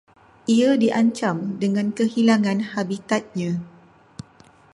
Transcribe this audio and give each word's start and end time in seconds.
Ia 0.53 0.69
diancam 0.81 1.37
dengan 1.61 1.87
kehilangan 1.97 2.59
habitatnya 2.73 3.51